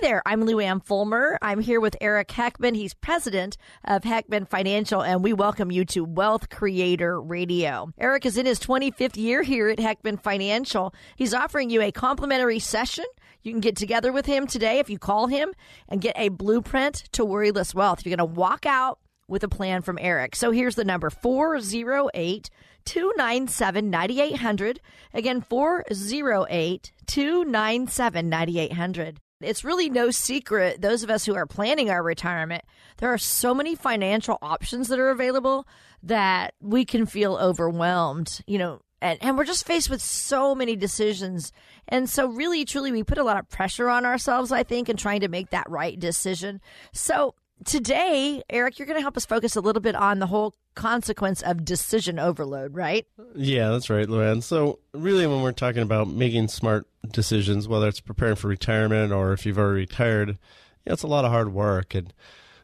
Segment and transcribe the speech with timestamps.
[0.00, 1.36] There, I'm Lou Ann Fulmer.
[1.42, 2.74] I'm here with Eric Heckman.
[2.74, 7.92] He's president of Heckman Financial, and we welcome you to Wealth Creator Radio.
[7.98, 10.94] Eric is in his 25th year here at Heckman Financial.
[11.16, 13.04] He's offering you a complimentary session.
[13.42, 15.52] You can get together with him today if you call him
[15.86, 18.06] and get a blueprint to worryless wealth.
[18.06, 20.34] You're going to walk out with a plan from Eric.
[20.34, 22.48] So here's the number 408
[22.86, 24.80] 297 9800.
[25.12, 29.20] Again, 408 297 9800.
[29.40, 32.62] It's really no secret, those of us who are planning our retirement,
[32.98, 35.66] there are so many financial options that are available
[36.02, 40.76] that we can feel overwhelmed, you know, and, and we're just faced with so many
[40.76, 41.52] decisions.
[41.88, 44.96] And so, really, truly, we put a lot of pressure on ourselves, I think, in
[44.96, 46.60] trying to make that right decision.
[46.92, 50.54] So, today, Eric, you're going to help us focus a little bit on the whole
[50.74, 53.06] consequence of decision overload, right?
[53.34, 54.40] Yeah, that's right, Lou Ann.
[54.40, 59.32] So, really, when we're talking about making smart decisions, whether it's preparing for retirement or
[59.32, 60.38] if you've already retired,
[60.86, 61.94] yeah, it's a lot of hard work.
[61.94, 62.12] And,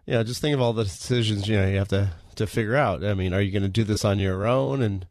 [0.06, 2.76] you know, just think of all the decisions, you know, you have to, to figure
[2.76, 3.04] out.
[3.04, 5.06] I mean, are you going to do this on your own and,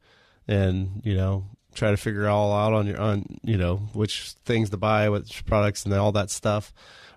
[0.47, 4.70] and, you know, try to figure all out on your, on, you know, which things
[4.70, 6.73] to buy, which products and all that stuff?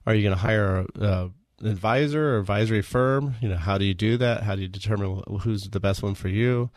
[0.06, 1.30] Are you going to hire a, a
[1.62, 3.34] advisor or advisory firm.
[3.40, 4.42] You know, how do you do that?
[4.42, 6.70] How do you determine who's the best one for you?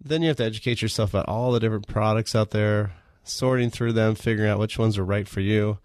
[0.00, 3.92] Then you have to educate yourself about all the different products out there, sorting through
[3.92, 5.78] them, figuring out which ones are right for you.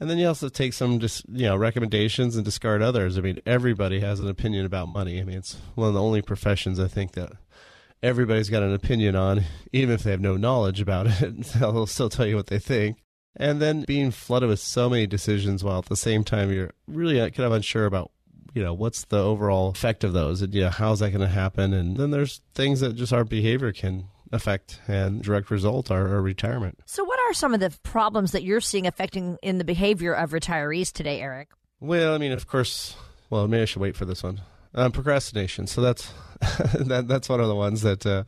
[0.00, 3.18] And then you also take some just you know recommendations and discard others.
[3.18, 5.20] I mean, everybody has an opinion about money.
[5.20, 7.32] I mean, it's one of the only professions I think that
[8.02, 11.42] everybody's got an opinion on, even if they have no knowledge about it.
[11.54, 12.98] They'll still tell you what they think
[13.38, 17.20] and then being flooded with so many decisions while at the same time you're really
[17.20, 18.10] uh, kind of unsure about
[18.54, 21.28] you know what's the overall effect of those and you know how's that going to
[21.28, 21.72] happen?
[21.72, 26.80] And then there's things that just our behavior can affect and direct result our retirement.
[26.84, 30.30] So what are some of the problems that you're seeing affecting in the behavior of
[30.30, 31.50] retirees today eric?
[31.80, 32.96] Well i mean of course
[33.30, 34.40] well maybe i should wait for this one
[34.74, 35.66] um, procrastination.
[35.66, 38.22] So that's that, that's one of the ones that uh,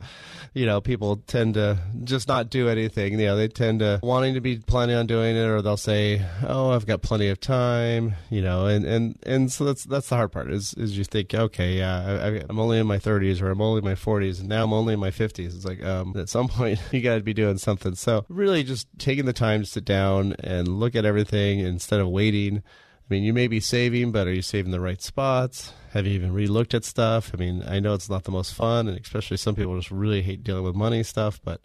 [0.53, 3.17] you know people tend to just not do anything.
[3.17, 6.21] You know, they tend to wanting to be planning on doing it, or they'll say,
[6.45, 10.15] "Oh, I've got plenty of time." You know, and and and so that's that's the
[10.17, 13.49] hard part is is you think, okay, yeah, I, I'm only in my 30s or
[13.49, 15.55] I'm only in my 40s, and now I'm only in my 50s.
[15.55, 17.95] It's like um, at some point you got to be doing something.
[17.95, 22.09] So really, just taking the time to sit down and look at everything instead of
[22.09, 22.61] waiting.
[23.11, 25.73] I mean, you may be saving, but are you saving the right spots?
[25.91, 27.31] Have you even relooked at stuff?
[27.33, 30.21] I mean, I know it's not the most fun, and especially some people just really
[30.21, 31.59] hate dealing with money stuff, but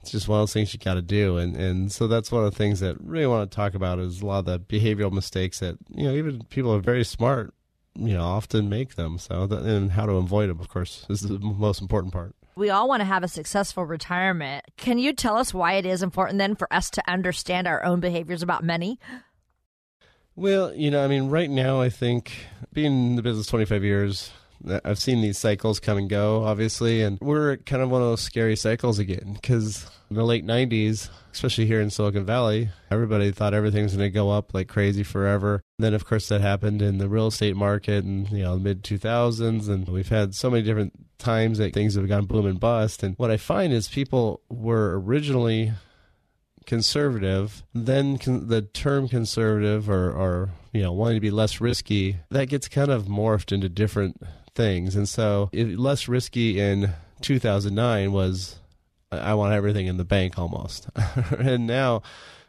[0.00, 1.36] it's just one of those things you got to do.
[1.36, 4.22] And, and so that's one of the things that really want to talk about is
[4.22, 7.52] a lot of the behavioral mistakes that, you know, even people are very smart,
[7.96, 9.18] you know, often make them.
[9.18, 12.36] So, that, and how to avoid them, of course, is the most important part.
[12.54, 14.64] We all want to have a successful retirement.
[14.76, 17.98] Can you tell us why it is important then for us to understand our own
[17.98, 19.00] behaviors about money?
[20.38, 22.30] Well, you know, I mean, right now, I think
[22.72, 24.30] being in the business 25 years,
[24.84, 28.20] I've seen these cycles come and go, obviously, and we're kind of one of those
[28.20, 33.52] scary cycles again because in the late 90s, especially here in Silicon Valley, everybody thought
[33.52, 35.60] everything was going to go up like crazy forever.
[35.80, 39.68] Then, of course, that happened in the real estate market in you know mid 2000s,
[39.68, 43.02] and we've had so many different times that things have gone boom and bust.
[43.02, 45.72] And what I find is people were originally
[46.68, 52.18] conservative, then con- the term conservative or, or you know wanting to be less risky,
[52.30, 54.22] that gets kind of morphed into different
[54.54, 54.94] things.
[54.94, 56.90] And so, it, less risky in
[57.22, 58.60] 2009 was
[59.10, 60.88] I want everything in the bank almost,
[61.38, 62.02] and now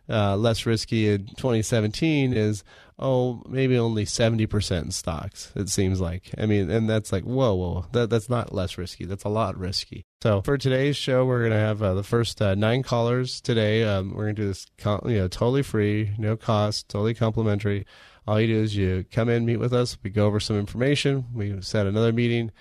[0.09, 2.63] uh, less risky in 2017 is
[2.99, 6.31] oh maybe only 70% in stocks it seems like.
[6.37, 9.05] I mean and that's like whoa whoa that, that's not less risky.
[9.05, 10.05] That's a lot risky.
[10.21, 13.83] So for today's show we're going to have uh, the first uh, nine callers today.
[13.83, 17.85] Um, we're going to do this you know totally free no cost totally complimentary.
[18.27, 21.25] All you do is you come in meet with us we go over some information
[21.33, 22.51] we set another meeting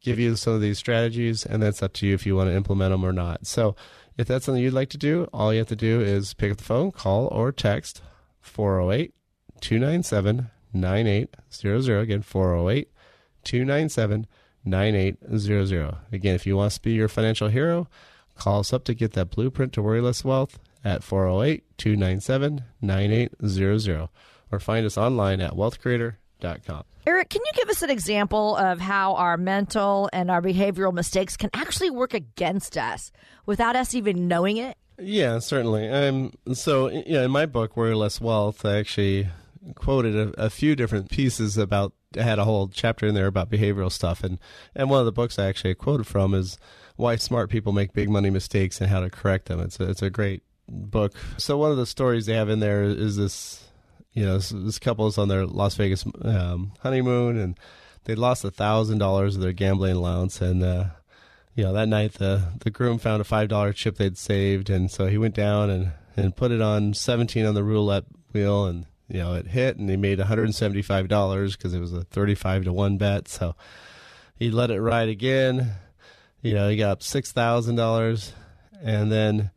[0.00, 2.56] give you some of these strategies and that's up to you if you want to
[2.56, 3.46] implement them or not.
[3.46, 3.76] So
[4.16, 6.58] if that's something you'd like to do, all you have to do is pick up
[6.58, 8.02] the phone, call, or text
[8.40, 9.14] 408
[9.60, 12.00] 297 9800.
[12.00, 12.88] Again, 408
[13.44, 14.26] 297
[14.64, 15.96] 9800.
[16.12, 17.88] Again, if you want us to be your financial hero,
[18.36, 24.08] call us up to get that blueprint to worry less wealth at 408 297 9800.
[24.52, 26.84] or find us online at wealthcreator.com.
[27.06, 31.36] Eric, can you give us an example of how our mental and our behavioral mistakes
[31.36, 33.10] can actually work against us
[33.46, 34.76] without us even knowing it?
[34.98, 35.88] Yeah, certainly.
[35.88, 39.28] Um, so, yeah, in my book, Worry Less Wealth, I actually
[39.74, 41.92] quoted a, a, few different pieces about.
[42.18, 44.38] I had a whole chapter in there about behavioral stuff, and
[44.74, 46.58] and one of the books I actually quoted from is
[46.96, 49.60] why smart people make big money mistakes and how to correct them.
[49.60, 51.14] It's a, it's a great book.
[51.38, 53.68] So one of the stories they have in there is this,
[54.12, 57.58] you know, this, this couple is on their Las Vegas um, honeymoon and
[58.04, 60.62] they lost a thousand dollars of their gambling allowance and.
[60.62, 60.84] Uh,
[61.54, 64.90] you know, that night the the groom found a five dollar chip they'd saved, and
[64.90, 68.86] so he went down and and put it on seventeen on the roulette wheel, and
[69.10, 71.80] you know it hit, and he made one hundred and seventy five dollars because it
[71.80, 73.28] was a thirty five to one bet.
[73.28, 73.54] So
[74.36, 75.72] he let it ride again.
[76.42, 78.32] You know, he got up six thousand dollars,
[78.82, 79.50] and then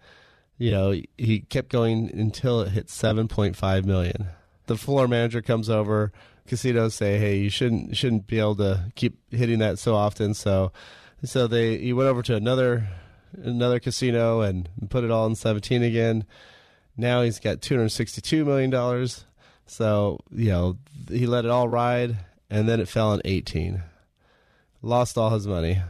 [0.58, 4.28] you know he kept going until it hit seven point five million.
[4.66, 6.12] The floor manager comes over.
[6.48, 10.72] Casinos say, "Hey, you shouldn't shouldn't be able to keep hitting that so often." So
[11.24, 12.88] so they he went over to another
[13.42, 16.26] another casino and put it all in 17 again.
[16.96, 19.26] Now he's got 262 million dollars.
[19.66, 20.78] So, you know,
[21.10, 22.18] he let it all ride
[22.50, 23.82] and then it fell on 18.
[24.82, 25.82] Lost all his money.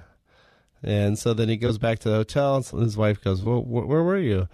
[0.81, 3.87] And so then he goes back to the hotel and his wife goes, "Well, wh-
[3.87, 4.49] where were you?"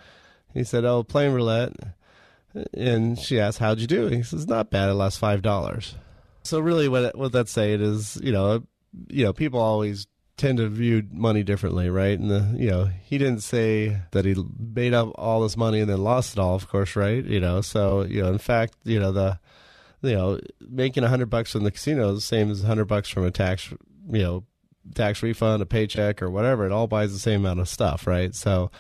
[0.54, 1.74] He said, "Oh, playing roulette."
[2.74, 4.89] And she asked, "How'd you do?" He says, "Not bad.
[4.89, 5.95] I lost five dollars."
[6.44, 8.63] So really, what what that's saying is, you know,
[9.10, 10.07] you know, people always
[10.39, 12.18] tend to view money differently, right?
[12.18, 15.89] And the you know he didn't say that he made up all this money and
[15.89, 17.24] then lost it all, of course, right?
[17.24, 19.39] You know, so you know, in fact, you know the
[20.01, 22.86] you know making a hundred bucks from the casino is the same as a hundred
[22.86, 23.69] bucks from a tax
[24.09, 24.44] you know
[24.95, 26.65] tax refund, a paycheck, or whatever.
[26.65, 28.33] It all buys the same amount of stuff, right?
[28.33, 28.71] So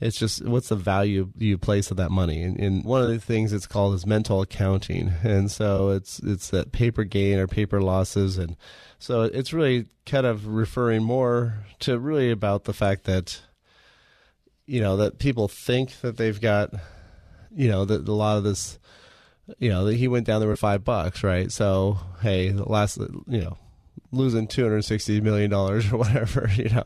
[0.00, 3.18] it's just what's the value you place of that money and, and, one of the
[3.18, 7.80] things it's called is mental accounting and so it's it's that paper gain or paper
[7.80, 8.56] losses and
[8.98, 13.40] so it's really kind of referring more to really about the fact that
[14.66, 16.74] you know that people think that they've got
[17.54, 18.78] you know that a lot of this
[19.58, 21.52] you know that he went down there with five bucks right?
[21.52, 23.58] So hey the last you know
[24.12, 26.84] losing 260 million dollars or whatever you know.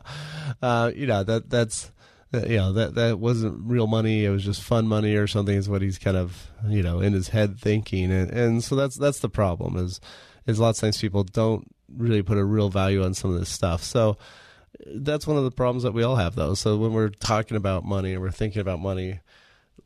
[0.61, 1.91] Uh you know that that's
[2.33, 4.25] you know that that wasn't real money.
[4.25, 7.13] It was just fun money or something is what he's kind of you know in
[7.13, 8.11] his head thinking.
[8.11, 9.99] And and so that's that's the problem is
[10.47, 13.49] is lots of times people don't really put a real value on some of this
[13.49, 13.83] stuff.
[13.83, 14.17] So
[14.85, 16.53] that's one of the problems that we all have though.
[16.53, 19.19] So when we're talking about money and we're thinking about money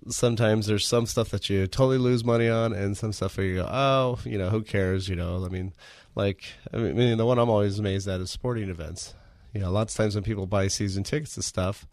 [0.07, 3.55] sometimes there's some stuff that you totally lose money on and some stuff where you
[3.55, 5.09] go oh you know who cares?
[5.09, 5.73] You know i mean
[6.15, 6.43] like
[6.73, 9.13] i mean the one i'm always amazed at is sporting events.
[9.53, 11.87] You know lots of times when people buy season tickets and stuff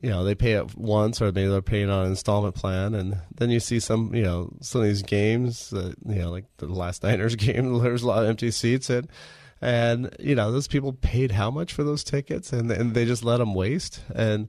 [0.00, 3.18] you know they pay it once or maybe they're paying on an installment plan and
[3.34, 6.66] then you see some you know some of these games that you know like the
[6.66, 9.08] last niners game there's a lot of empty seats and
[9.62, 12.52] and you know those people paid how much for those tickets?
[12.52, 14.02] And and they just let them waste?
[14.14, 14.48] And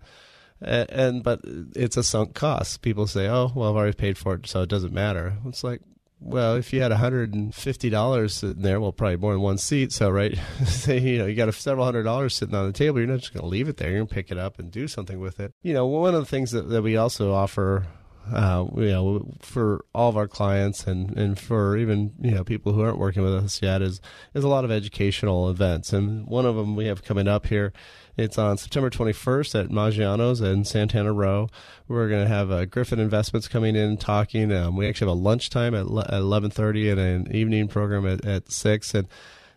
[0.60, 1.42] and, but
[1.76, 2.82] it's a sunk cost.
[2.82, 5.38] People say oh well i've already paid for it so it doesn't matter.
[5.46, 5.82] It's like
[6.24, 9.92] well, if you had $150 sitting there, well, probably more than one seat.
[9.92, 13.00] So, right, say, you know, you got a several hundred dollars sitting on the table.
[13.00, 13.90] You're not just going to leave it there.
[13.90, 15.54] You're going to pick it up and do something with it.
[15.62, 17.86] You know, one of the things that, that we also offer,
[18.34, 22.72] uh, you know, for all of our clients and, and for even, you know, people
[22.72, 24.00] who aren't working with us yet is,
[24.34, 25.92] is a lot of educational events.
[25.92, 27.74] And one of them we have coming up here
[28.16, 31.50] it's on September 21st at Maggiano's in Santana Row.
[31.88, 34.52] We're going to have uh, Griffin Investments coming in talking.
[34.52, 38.52] Um, we actually have a lunchtime at, at 11:30 and an evening program at, at
[38.52, 38.94] six.
[38.94, 39.08] And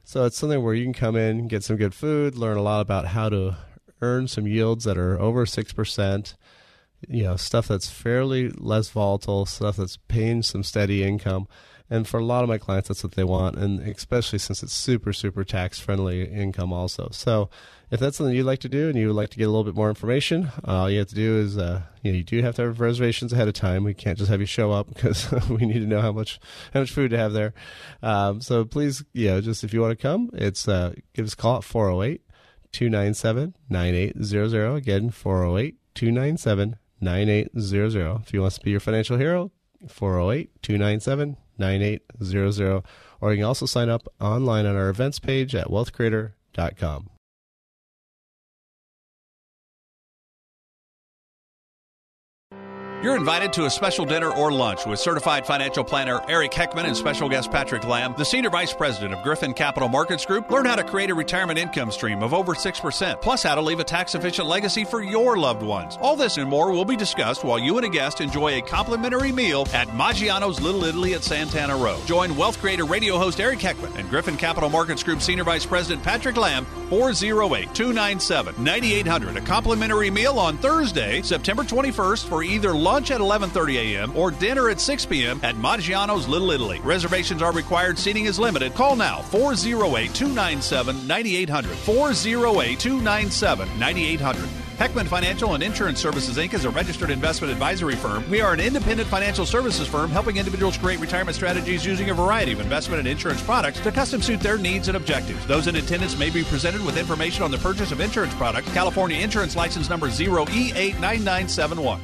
[0.04, 2.80] so it's something where you can come in, get some good food, learn a lot
[2.80, 3.56] about how to
[4.00, 6.34] earn some yields that are over six percent.
[7.08, 11.46] You know, stuff that's fairly less volatile, stuff that's paying some steady income.
[11.88, 14.73] And for a lot of my clients, that's what they want, and especially since it's
[14.73, 17.09] super, super tax friendly income also.
[17.12, 17.49] So
[17.90, 19.62] if that's something you'd like to do and you would like to get a little
[19.62, 22.43] bit more information, uh, all you have to do is uh, you, know, you do
[22.43, 23.85] have to have reservations ahead of time.
[23.85, 26.40] We can't just have you show up because we need to know how much
[26.73, 27.55] how much food to have there.
[28.02, 31.35] Um, so please, you know, just if you want to come, it's uh, give us
[31.35, 32.23] a call at 408
[32.73, 34.75] 297 9800.
[34.75, 38.21] Again, 408 297 9800.
[38.23, 39.52] If you want to be your financial hero,
[39.88, 42.82] 408 297 9800.
[43.20, 47.10] Or you can also sign up online on our events page at wealthcreator.com.
[53.02, 56.96] You're invited to a special dinner or lunch with certified financial planner Eric Heckman and
[56.96, 60.50] special guest Patrick Lamb, the senior vice president of Griffin Capital Markets Group.
[60.50, 63.80] Learn how to create a retirement income stream of over 6%, plus how to leave
[63.80, 65.98] a tax efficient legacy for your loved ones.
[66.00, 69.30] All this and more will be discussed while you and a guest enjoy a complimentary
[69.30, 72.00] meal at Maggiano's Little Italy at Santana Row.
[72.06, 76.02] Join Wealth Creator radio host Eric Heckman and Griffin Capital Markets Group senior vice president
[76.02, 79.36] Patrick Lamb 408 297 9800.
[79.36, 84.16] A complimentary meal on Thursday, September 21st for either lunch at 11:30 a.m.
[84.16, 85.40] or dinner at 6 p.m.
[85.43, 86.78] at Maggiano's Little Italy.
[86.85, 88.75] Reservations are required, seating is limited.
[88.75, 91.64] Call now 408-297-9800.
[91.64, 94.47] 408-297-9800.
[94.78, 96.55] Heckman Financial and Insurance Services Inc.
[96.55, 98.31] is a registered investment advisory firm.
[98.31, 102.52] We are an independent financial services firm helping individuals create retirement strategies using a variety
[102.52, 105.45] of investment and insurance products to custom suit their needs and objectives.
[105.47, 108.73] Those in attendance may be presented with information on the purchase of insurance products.
[108.73, 111.99] California Insurance License Number 0E89971.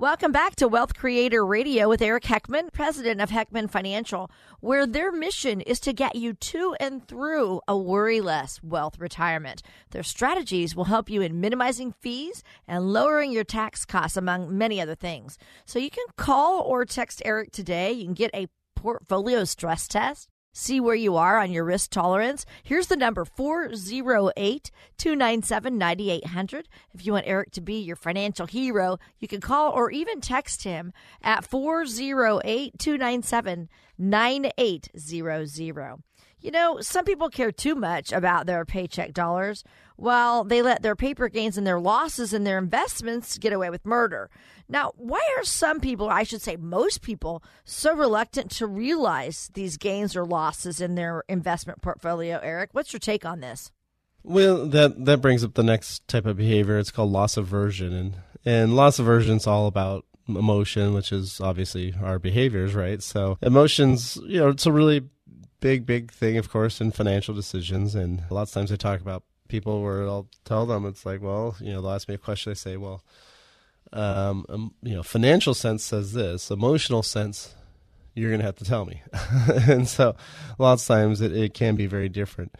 [0.00, 4.30] Welcome back to Wealth Creator Radio with Eric Heckman, president of Heckman Financial,
[4.60, 9.60] where their mission is to get you to and through a worry less wealth retirement.
[9.90, 14.80] Their strategies will help you in minimizing fees and lowering your tax costs, among many
[14.80, 15.36] other things.
[15.66, 17.92] So you can call or text Eric today.
[17.92, 22.44] You can get a portfolio stress test See where you are on your risk tolerance.
[22.64, 26.68] Here's the number 408 297 9800.
[26.92, 30.64] If you want Eric to be your financial hero, you can call or even text
[30.64, 30.92] him
[31.22, 36.02] at 408 297 9800.
[36.42, 39.62] You know, some people care too much about their paycheck dollars
[40.00, 43.84] while they let their paper gains and their losses and their investments get away with
[43.84, 44.30] murder.
[44.68, 49.76] Now, why are some people, I should say most people, so reluctant to realize these
[49.76, 52.70] gains or losses in their investment portfolio, Eric?
[52.72, 53.72] What's your take on this?
[54.22, 56.78] Well, that that brings up the next type of behavior.
[56.78, 61.94] It's called loss aversion, and and loss aversion is all about emotion, which is obviously
[62.02, 63.02] our behaviors, right?
[63.02, 65.08] So emotions, you know, it's a really
[65.60, 67.94] big, big thing, of course, in financial decisions.
[67.94, 71.56] And lots of times I talk about people where I'll tell them it's like, well,
[71.60, 72.50] you know, they'll ask me a question.
[72.50, 73.02] They say, well,
[73.92, 77.54] um, um, you know, financial sense says this, emotional sense,
[78.14, 79.02] you're going to have to tell me.
[79.68, 80.14] and so
[80.58, 82.54] lots of times it, it can be very different.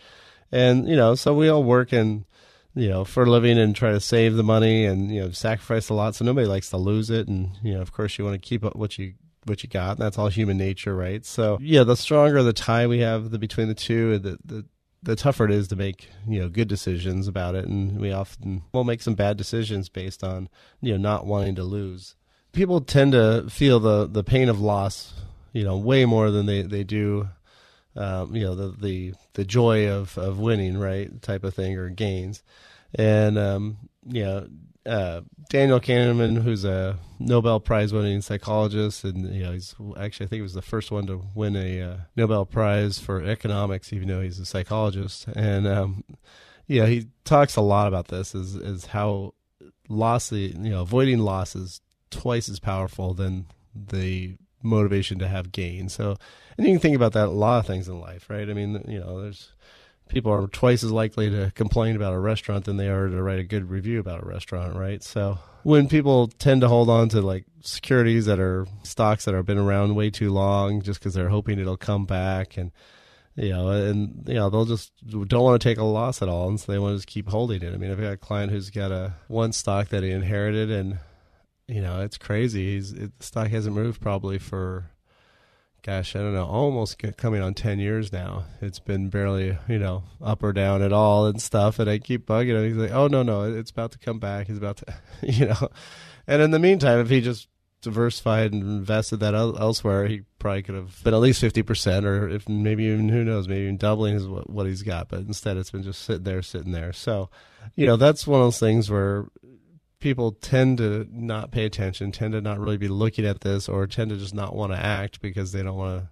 [0.53, 2.25] And, you know, so we all work in,
[2.75, 5.89] you know, for a living and try to save the money and, you know, sacrifice
[5.89, 6.15] a lot.
[6.15, 7.29] So nobody likes to lose it.
[7.29, 9.15] And, you know, of course you want to keep up what you
[9.47, 9.93] what you got.
[9.93, 11.25] And that's all human nature, right?
[11.25, 14.65] So yeah, the stronger the tie we have the, between the two, the, the
[15.02, 18.62] the tougher it is to make you know good decisions about it, and we often
[18.73, 20.49] will make some bad decisions based on
[20.80, 22.16] you know not wanting to lose.
[22.52, 25.14] People tend to feel the the pain of loss,
[25.52, 27.28] you know, way more than they they do.
[27.97, 31.88] Um, you know the the the joy of of winning, right, type of thing, or
[31.88, 32.42] gains,
[32.95, 34.49] and um, you know
[34.87, 40.29] uh, Daniel Kahneman, who's a Nobel Prize winning psychologist, and you know he's actually I
[40.29, 44.09] think he was the first one to win a uh, Nobel Prize for economics, even
[44.09, 45.27] though he's a psychologist.
[45.29, 46.05] And um,
[46.67, 49.35] yeah, he talks a lot about this is is how
[49.89, 55.89] loss, you know, avoiding loss is twice as powerful than the motivation to have gain.
[55.89, 56.17] So,
[56.57, 58.49] and you can think about that a lot of things in life, right?
[58.49, 59.53] I mean, you know, there's
[60.11, 63.38] people are twice as likely to complain about a restaurant than they are to write
[63.38, 65.02] a good review about a restaurant, right?
[65.02, 69.47] So when people tend to hold on to like securities that are stocks that have
[69.47, 72.73] been around way too long just because they're hoping it'll come back and
[73.37, 76.49] you know, and you know they'll just don't want to take a loss at all,
[76.49, 77.73] and so they want to just keep holding it.
[77.73, 80.99] I mean, I've got a client who's got a one stock that he inherited, and
[81.69, 82.75] you know it's crazy.
[82.75, 84.90] He's it, the stock hasn't moved probably for
[85.83, 88.45] gosh, I don't know, almost coming on 10 years now.
[88.61, 91.79] It's been barely, you know, up or down at all and stuff.
[91.79, 92.65] And I keep bugging him.
[92.65, 94.47] He's like, oh, no, no, it's about to come back.
[94.47, 95.69] He's about to, you know.
[96.27, 97.49] And in the meantime, if he just
[97.83, 102.49] diversified and invested that elsewhere, he probably could have been at least 50% or if
[102.49, 105.09] maybe even, who knows, maybe even doubling his, what he's got.
[105.09, 106.93] But instead, it's been just sitting there, sitting there.
[106.93, 107.31] So,
[107.77, 109.27] you know, that's one of those things where
[110.00, 113.87] people tend to not pay attention, tend to not really be looking at this, or
[113.87, 116.09] tend to just not want to act because they don't want to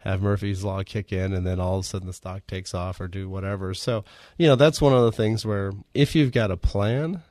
[0.00, 3.00] have Murphy's Law kick in and then all of a sudden the stock takes off
[3.00, 3.74] or do whatever.
[3.74, 4.04] So,
[4.38, 7.22] you know, that's one of the things where if you've got a plan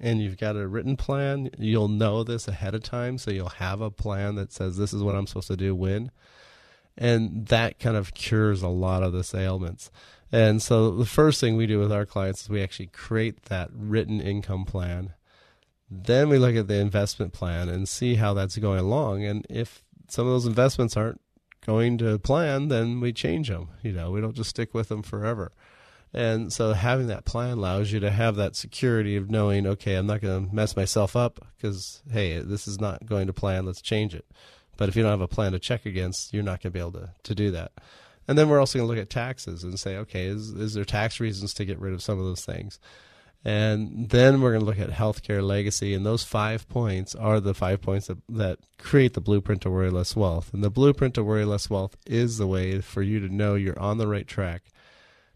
[0.00, 3.16] and you've got a written plan, you'll know this ahead of time.
[3.16, 6.10] So you'll have a plan that says, this is what I'm supposed to do when.
[6.98, 9.90] And that kind of cures a lot of the ailments.
[10.30, 13.70] And so the first thing we do with our clients is we actually create that
[13.72, 15.14] written income plan
[15.90, 19.24] Then we look at the investment plan and see how that's going along.
[19.24, 21.20] And if some of those investments aren't
[21.64, 23.68] going to plan, then we change them.
[23.82, 25.52] You know, we don't just stick with them forever.
[26.12, 30.06] And so having that plan allows you to have that security of knowing, okay, I'm
[30.06, 33.66] not going to mess myself up because, hey, this is not going to plan.
[33.66, 34.24] Let's change it.
[34.78, 36.80] But if you don't have a plan to check against, you're not going to be
[36.80, 37.72] able to, to do that.
[38.26, 40.84] And then we're also going to look at taxes and say, okay, is, is there
[40.84, 42.78] tax reasons to get rid of some of those things?
[43.44, 45.94] And then we're going to look at healthcare legacy.
[45.94, 49.90] And those five points are the five points that, that create the blueprint to worry
[49.90, 50.52] less wealth.
[50.52, 53.78] And the blueprint to worry less wealth is the way for you to know you're
[53.78, 54.64] on the right track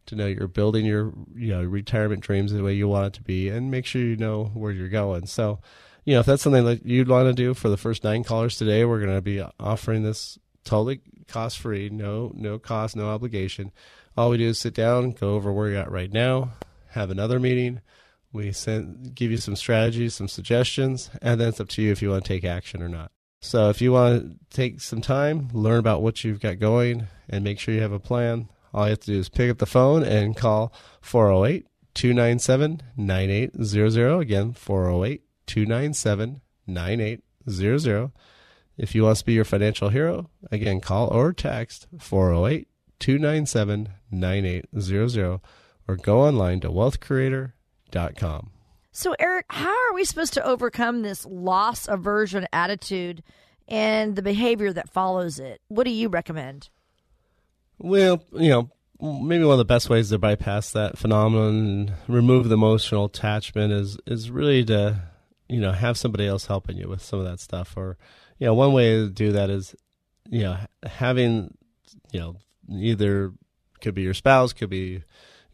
[0.06, 3.23] to know you're building your you know retirement dreams the way you want it to
[3.23, 5.61] be and make sure you know where you're going so
[6.04, 8.56] you know if that's something that you'd want to do for the first nine callers
[8.56, 13.71] today we're going to be offering this totally cost free no no cost no obligation
[14.16, 16.52] all we do is sit down go over where you're at right now
[16.92, 17.80] have another meeting
[18.32, 22.00] we send give you some strategies some suggestions and then it's up to you if
[22.00, 25.49] you want to take action or not so if you want to take some time
[25.52, 28.90] learn about what you've got going and make sure you have a plan all you
[28.90, 30.72] have to do is pick up the phone and call
[31.02, 34.18] 408 297 9800.
[34.20, 38.12] Again, 408 297 9800.
[38.78, 42.68] If you want to be your financial hero, again, call or text 408
[42.99, 45.40] 297 9800
[45.88, 48.50] or go online to wealthcreator.com.
[48.92, 53.22] So, Eric, how are we supposed to overcome this loss aversion attitude
[53.66, 55.60] and the behavior that follows it?
[55.68, 56.68] What do you recommend?
[57.78, 58.70] Well, you know,
[59.00, 63.72] maybe one of the best ways to bypass that phenomenon and remove the emotional attachment
[63.72, 65.02] is is really to
[65.48, 67.98] you know have somebody else helping you with some of that stuff or
[68.38, 69.74] you know one way to do that is
[70.30, 71.52] you know having
[72.12, 72.36] you know
[72.70, 73.32] either
[73.80, 75.02] could be your spouse could be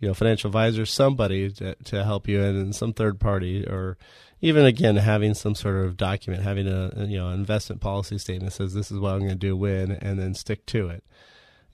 [0.01, 3.97] you know financial advisor somebody to, to help you in and some third party or
[4.41, 8.75] even again having some sort of document having a you know investment policy statement says
[8.75, 11.03] this is what i'm going to do when and then stick to it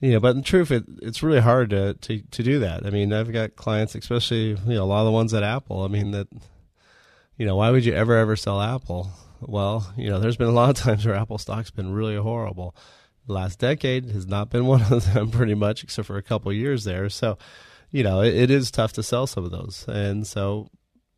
[0.01, 2.85] You know, but in truth, it, it's really hard to, to, to do that.
[2.85, 5.83] I mean, I've got clients, especially you know a lot of the ones at Apple.
[5.83, 6.27] I mean that,
[7.37, 9.09] you know, why would you ever ever sell Apple?
[9.39, 12.75] Well, you know, there's been a lot of times where Apple stock's been really horrible.
[13.25, 16.51] The last decade has not been one of them, pretty much, except for a couple
[16.51, 17.09] years there.
[17.09, 17.37] So,
[17.95, 20.69] you know, it, it is tough to sell some of those, and so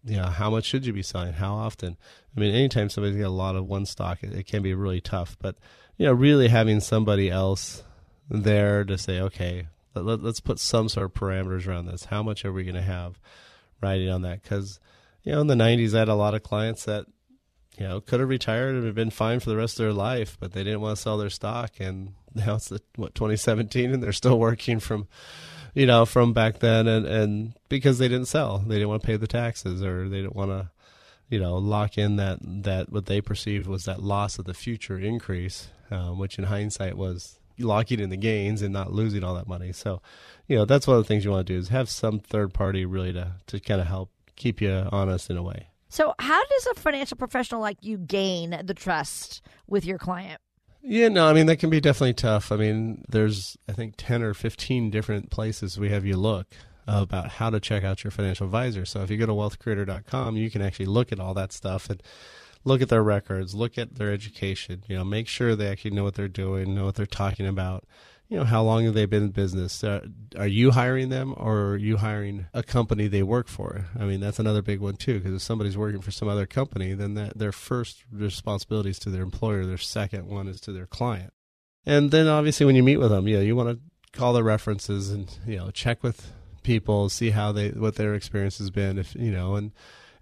[0.03, 1.33] you know, how much should you be selling?
[1.33, 1.97] How often?
[2.35, 5.01] I mean, anytime somebody's got a lot of one stock, it, it, can be really
[5.01, 5.35] tough.
[5.39, 5.57] But
[5.97, 7.83] you know, really having somebody else
[8.29, 12.05] there to say, okay, let, us put some sort of parameters around this.
[12.05, 13.19] How much are we going to have
[13.81, 14.43] riding on that?
[14.43, 14.79] Because,
[15.23, 17.05] you know, in the 90s, I had a lot of clients that,
[17.77, 20.37] you know, could have retired and have been fine for the rest of their life,
[20.39, 21.71] but they didn't want to sell their stock.
[21.79, 25.07] And now it's, the, what, 2017, and they're still working from,
[25.77, 26.87] you know, from back then.
[26.87, 30.17] And, and because they didn't sell, they didn't want to pay the taxes or they
[30.17, 30.71] didn't want to,
[31.29, 34.97] you know, lock in that, that what they perceived was that loss of the future
[34.97, 39.47] increase, um, which in hindsight was locking in the gains and not losing all that
[39.47, 39.71] money.
[39.71, 40.01] So,
[40.47, 42.55] you know, that's one of the things you want to do is have some third
[42.55, 45.67] party really to, to kind of help keep you honest in a way.
[45.89, 50.41] So, how does a financial professional like you gain the trust with your client?
[50.89, 52.49] Yeah, no, I mean, that can be definitely tough.
[52.49, 56.47] I mean, there's, I think, 10 or 15 different places we have you look
[56.87, 58.85] about how to check out your financial advisor.
[58.85, 62.01] So, if you go to wealthcreator.com, you can actually look at all that stuff and
[62.63, 66.05] look at their records, look at their education, you know, make sure they actually know
[66.05, 67.83] what they're doing, know what they're talking about.
[68.29, 69.83] You know, how long have they been in business?
[69.83, 70.05] Uh,
[70.37, 73.85] are you hiring them or are you hiring a company they work for?
[73.97, 76.93] I mean, that's another big one too, because if somebody's working for some other company,
[76.93, 80.87] then that, their first responsibility is to their employer, their second one is to their
[80.87, 81.31] client.
[81.85, 85.09] And then obviously when you meet with them, yeah, you want to call their references
[85.09, 89.15] and, you know, check with people, see how they, what their experience has been, if,
[89.15, 89.71] you know, and,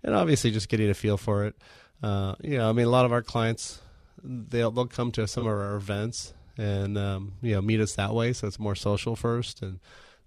[0.04, 1.56] and obviously just getting a feel for it
[2.04, 3.82] uh, you know, I mean, a lot of our clients
[4.24, 8.14] they'll they'll come to some of our events and um, you know meet us that
[8.14, 9.80] way, so it's more social first, and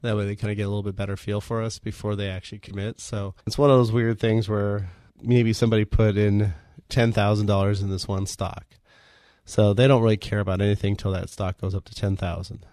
[0.02, 2.28] that way they kind of get a little bit better feel for us before they
[2.28, 3.00] actually commit.
[3.00, 4.90] So it's one of those weird things where
[5.22, 6.54] maybe somebody put in
[6.88, 8.66] ten thousand dollars in this one stock,
[9.44, 12.64] so they don't really care about anything till that stock goes up to ten thousand.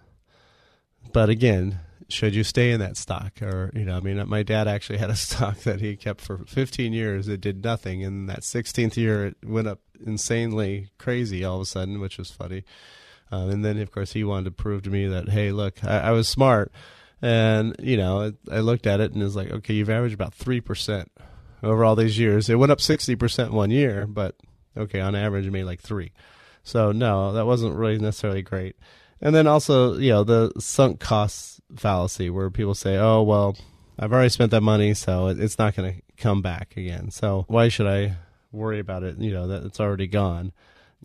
[1.13, 3.41] But again, should you stay in that stock?
[3.41, 6.39] Or you know i mean my dad actually had a stock that he kept for
[6.45, 7.27] 15 years.
[7.27, 8.03] It did nothing.
[8.03, 12.29] And that 16th year it went up insanely crazy all of a sudden which was
[12.29, 12.65] funny
[13.35, 15.99] um, and then of course he wanted to prove to me that hey look i,
[15.99, 16.71] I was smart
[17.21, 20.13] and you know I, I looked at it and it was like okay you've averaged
[20.13, 21.07] about 3%
[21.63, 24.35] over all these years it went up 60% one year but
[24.77, 26.11] okay on average it made like 3
[26.63, 28.75] so no that wasn't really necessarily great
[29.21, 33.55] and then also, you know, the sunk costs fallacy where people say, oh, well,
[33.97, 37.11] I've already spent that money, so it's not going to come back again.
[37.11, 38.17] So why should I
[38.55, 39.17] worry about it.
[39.19, 40.53] You know that it's already gone.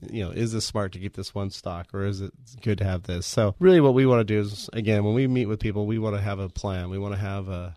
[0.09, 2.33] You know, is this smart to keep this one stock, or is it
[2.63, 3.27] good to have this?
[3.27, 5.99] So really, what we want to do is again, when we meet with people, we
[5.99, 6.91] want to have a plan.
[6.91, 7.77] We want to have a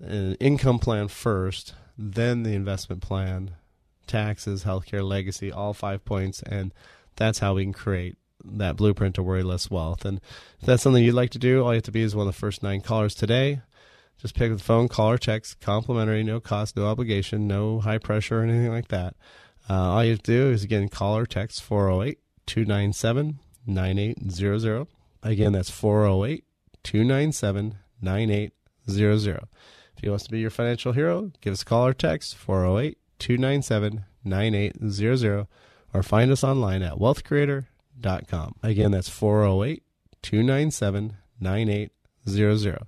[0.00, 3.52] an income plan first, then the investment plan,
[4.06, 6.72] taxes, healthcare, legacy, all five points, and
[7.16, 10.04] that's how we can create that blueprint to worry less wealth.
[10.04, 10.20] And
[10.60, 12.34] if that's something you'd like to do, all you have to be is one of
[12.34, 13.62] the first nine callers today.
[14.20, 17.98] Just pick up the phone, call or text, complimentary, no cost, no obligation, no high
[17.98, 19.14] pressure or anything like that.
[19.68, 24.86] Uh, all you have to do is again call or text 408 297 9800.
[25.22, 26.44] Again, that's 408
[26.82, 29.40] 297 9800.
[29.96, 32.98] If you want to be your financial hero, give us a call or text 408
[33.18, 35.46] 297 9800
[35.94, 38.56] or find us online at wealthcreator.com.
[38.62, 39.82] Again, that's 408
[40.22, 42.78] 297 9800.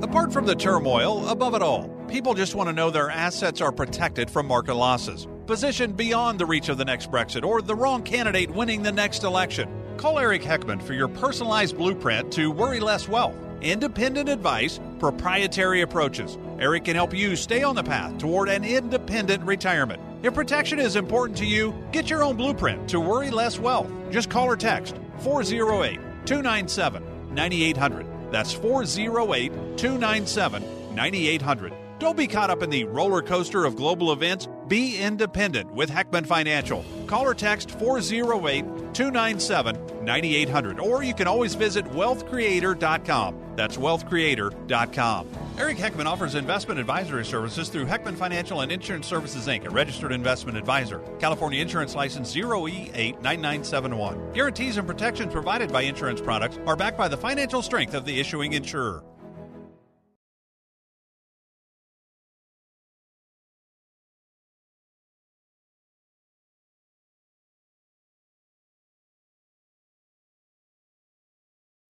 [0.00, 3.72] Apart from the turmoil, above it all, people just want to know their assets are
[3.72, 8.02] protected from market losses, positioned beyond the reach of the next Brexit or the wrong
[8.02, 9.68] candidate winning the next election.
[9.96, 13.34] Call Eric Heckman for your personalized blueprint to worry less wealth.
[13.60, 16.38] Independent advice, proprietary approaches.
[16.58, 20.00] Eric can help you stay on the path toward an independent retirement.
[20.22, 23.90] If protection is important to you, get your own blueprint to worry less wealth.
[24.10, 28.11] Just call or text 408 297 9800.
[28.32, 30.64] That's 408 297
[30.94, 31.72] 9800.
[31.98, 34.48] Don't be caught up in the roller coaster of global events.
[34.66, 36.84] Be independent with Heckman Financial.
[37.12, 40.80] Call or text 408 297 9800.
[40.80, 43.52] Or you can always visit wealthcreator.com.
[43.54, 45.28] That's wealthcreator.com.
[45.58, 50.10] Eric Heckman offers investment advisory services through Heckman Financial and Insurance Services Inc., a registered
[50.10, 51.00] investment advisor.
[51.20, 54.32] California Insurance License 0E89971.
[54.32, 58.20] Guarantees and protections provided by insurance products are backed by the financial strength of the
[58.20, 59.04] issuing insurer.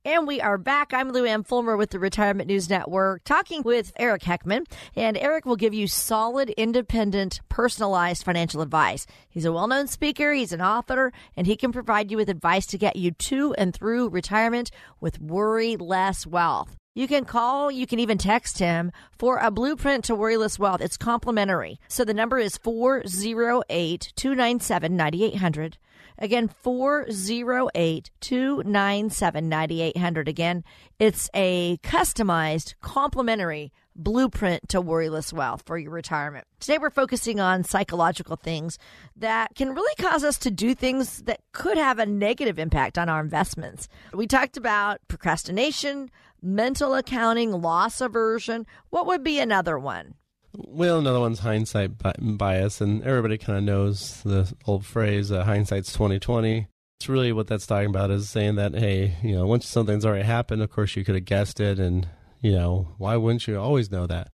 [0.04, 0.92] And we are back.
[0.92, 4.66] I'm Lou Ann Fulmer with the Retirement News Network, talking with Eric Heckman.
[4.96, 9.06] And Eric will give you solid, independent, personalized financial advice.
[9.28, 12.66] He's a well known speaker, he's an author, and he can provide you with advice
[12.66, 16.81] to get you to and through retirement with worry less wealth.
[16.94, 20.83] You can call, you can even text him for a blueprint to worry less wealth.
[20.83, 21.81] It's complimentary.
[21.88, 25.78] So the number is 408 297 9800.
[26.18, 30.28] Again, 408 297 9800.
[30.28, 30.64] Again,
[30.98, 36.46] it's a customized, complimentary blueprint to worryless wealth for your retirement.
[36.61, 38.78] Today, we're focusing on psychological things
[39.16, 43.09] that can really cause us to do things that could have a negative impact on
[43.09, 43.88] our investments.
[44.12, 46.11] We talked about procrastination,
[46.42, 48.66] mental accounting, loss aversion.
[48.90, 50.14] What would be another one?
[50.55, 55.92] Well, another one's hindsight bias, and everybody kind of knows the old phrase uh, "hindsight's
[55.92, 56.66] twenty twenty.
[57.00, 60.24] It's really what that's talking about is saying that hey, you know, once something's already
[60.24, 62.07] happened, of course you could have guessed it, and
[62.40, 64.28] you know, why wouldn't you always know that?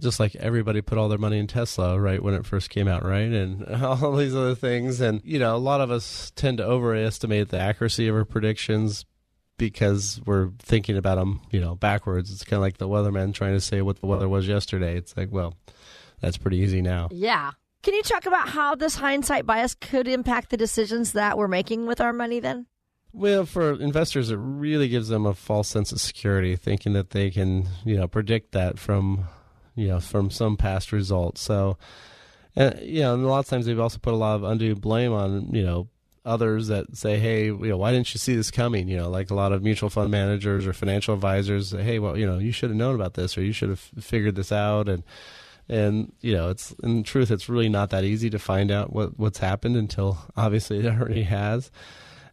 [0.00, 3.04] Just like everybody put all their money in Tesla right when it first came out,
[3.04, 6.64] right, and all these other things, and you know, a lot of us tend to
[6.64, 9.04] overestimate the accuracy of our predictions
[9.58, 12.32] because we're thinking about them, you know, backwards.
[12.32, 14.96] It's kind of like the weatherman trying to say what the weather was yesterday.
[14.96, 15.54] It's like, well,
[16.20, 17.08] that's pretty easy now.
[17.10, 17.50] Yeah.
[17.82, 21.86] Can you talk about how this hindsight bias could impact the decisions that we're making
[21.86, 22.66] with our money then?
[23.12, 27.30] Well, for investors, it really gives them a false sense of security, thinking that they
[27.30, 29.24] can, you know, predict that from,
[29.74, 31.40] you know, from some past results.
[31.40, 31.78] So,
[32.54, 34.74] and you know, and a lot of times they've also put a lot of undue
[34.74, 35.88] blame on, you know,
[36.28, 39.30] others that say, "Hey, you know, why didn't you see this coming?" You know, like
[39.30, 41.70] a lot of mutual fund managers or financial advisors.
[41.70, 43.80] Say, hey, well, you know, you should have known about this, or you should have
[43.80, 45.02] figured this out, and
[45.68, 49.18] and you know, it's in truth, it's really not that easy to find out what
[49.18, 51.70] what's happened until obviously it already has.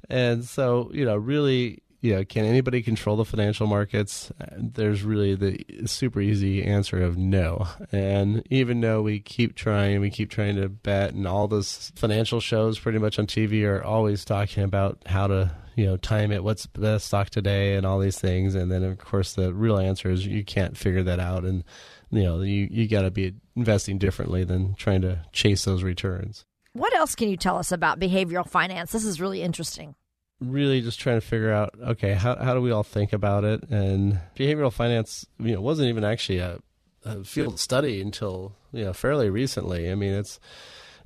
[0.10, 4.32] And so, you know, really, you know, can anybody control the financial markets?
[4.40, 7.68] Uh, there's really the super easy answer of no.
[7.92, 12.40] And even though we keep trying, we keep trying to bet, and all those financial
[12.40, 16.44] shows pretty much on TV are always talking about how to, you know, time it,
[16.44, 18.56] what's the best stock today, and all these things.
[18.56, 21.44] And then, of course, the real answer is you can't figure that out.
[21.44, 21.64] And,
[22.12, 26.46] you know, you, you got to be investing differently than trying to chase those returns.
[26.74, 28.92] What else can you tell us about behavioral finance?
[28.92, 29.96] This is really interesting.
[30.40, 33.64] Really just trying to figure out okay how how do we all think about it?
[33.70, 36.60] And behavioral finance you know wasn't even actually a,
[37.04, 39.92] a field study until you know fairly recently.
[39.92, 40.40] I mean it's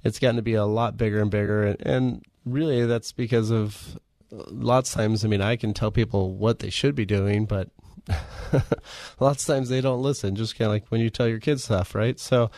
[0.03, 1.63] it's gotten to be a lot bigger and bigger.
[1.63, 3.99] And, and really that's because of
[4.31, 7.69] lots of times i mean i can tell people what they should be doing but
[9.19, 11.63] lots of times they don't listen just kind of like when you tell your kids
[11.63, 12.19] stuff right?
[12.19, 12.51] So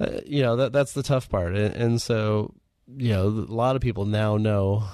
[0.00, 1.56] uh, you know that that's the tough part.
[1.56, 2.54] And, and so
[2.96, 4.84] you know a lot of people now know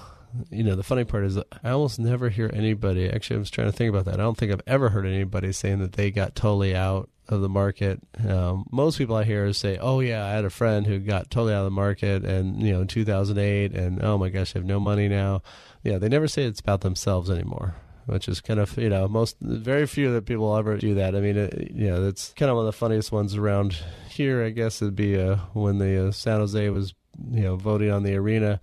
[0.51, 3.09] you know, the funny part is I almost never hear anybody.
[3.11, 4.15] Actually, I was trying to think about that.
[4.15, 7.49] I don't think I've ever heard anybody saying that they got totally out of the
[7.49, 8.01] market.
[8.27, 11.55] Um, most people I hear say, "Oh yeah, I had a friend who got totally
[11.55, 14.67] out of the market, and you know, in 2008, and oh my gosh, I have
[14.67, 15.43] no money now."
[15.83, 17.77] Yeah, they never say it's about themselves anymore.
[18.07, 21.17] Which is kind of you know most very few that people ever do that.
[21.17, 23.79] I mean, it, you know, that's kind of one of the funniest ones around
[24.11, 24.45] here.
[24.45, 26.95] I guess it'd be uh, when the uh, San Jose was
[27.31, 28.61] you know voting on the arena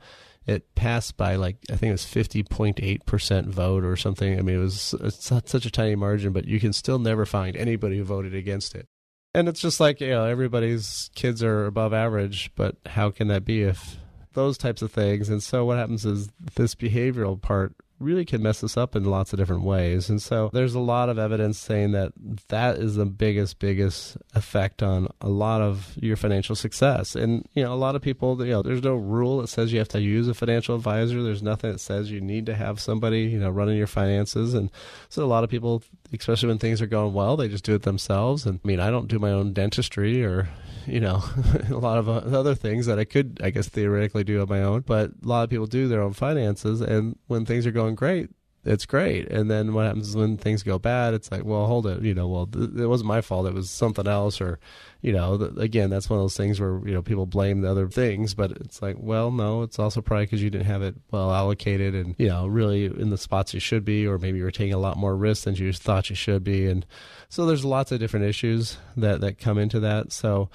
[0.51, 4.37] it passed by like I think it was fifty point eight percent vote or something.
[4.37, 7.55] I mean, it was it's such a tiny margin, but you can still never find
[7.55, 8.87] anybody who voted against it.
[9.33, 13.45] And it's just like you know everybody's kids are above average, but how can that
[13.45, 13.97] be if
[14.33, 15.29] those types of things?
[15.29, 19.31] And so what happens is this behavioral part really can mess us up in lots
[19.31, 20.09] of different ways.
[20.09, 22.11] And so there's a lot of evidence saying that
[22.49, 27.15] that is the biggest, biggest effect on a lot of your financial success.
[27.15, 29.79] And, you know, a lot of people, you know, there's no rule that says you
[29.79, 31.21] have to use a financial advisor.
[31.21, 34.53] There's nothing that says you need to have somebody, you know, running your finances.
[34.53, 34.69] And
[35.09, 35.83] so a lot of people,
[36.13, 38.45] especially when things are going well, they just do it themselves.
[38.45, 40.49] And I mean, I don't do my own dentistry or,
[40.87, 41.23] you know,
[41.69, 44.61] a lot of uh, other things that I could, I guess, theoretically do on my
[44.63, 44.81] own.
[44.81, 46.81] But a lot of people do their own finances.
[46.81, 48.29] And when things are going great,
[48.63, 49.27] it's great.
[49.29, 51.13] And then what happens when things go bad?
[51.13, 52.03] It's like, well, hold it.
[52.03, 53.47] You know, well, th- it wasn't my fault.
[53.47, 54.39] It was something else.
[54.39, 54.59] Or,
[55.01, 57.71] you know, th- again, that's one of those things where, you know, people blame the
[57.71, 58.35] other things.
[58.35, 61.95] But it's like, well, no, it's also probably because you didn't have it well allocated
[61.95, 64.05] and, you know, really in the spots you should be.
[64.05, 66.67] Or maybe you're taking a lot more risk than you thought you should be.
[66.67, 66.85] And
[67.29, 70.11] so there's lots of different issues that, that come into that.
[70.11, 70.49] So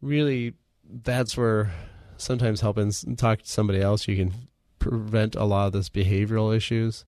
[0.00, 1.72] really, that's where
[2.16, 4.32] sometimes helping talk to somebody else, you can
[4.78, 7.04] prevent a lot of this behavioral issues.